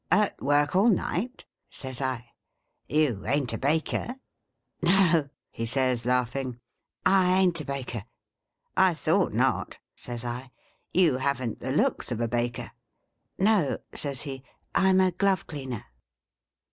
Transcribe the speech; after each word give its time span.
'At 0.25 0.41
work 0.41 0.75
all 0.75 0.89
night 0.89 1.45
1' 1.45 1.45
says 1.79 2.01
I.' 2.01 2.31
You 2.89 3.23
ain't 3.27 3.53
a 3.53 3.57
Baker?'' 3.59 4.15
No,' 4.81 5.29
he 5.51 5.67
says, 5.67 6.07
laughing,' 6.07 6.59
I 7.05 7.37
ain't 7.37 7.61
a 7.61 7.65
baker.'' 7.65 8.05
I 8.75 8.95
thought 8.95 9.31
not,' 9.31 9.77
says 9.95 10.25
I,' 10.25 10.49
you 10.91 11.17
haven't 11.19 11.59
the 11.59 11.71
looks 11.71 12.11
of 12.11 12.19
a 12.19 12.27
baker.' 12.27 12.71
'No,' 13.37 13.77
says 13.93 14.21
he, 14.21 14.41
'I'm 14.73 14.99
a 14.99 15.11
glove 15.11 15.45
cleaner.' 15.45 15.85